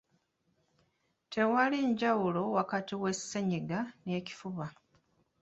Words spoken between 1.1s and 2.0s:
Tewali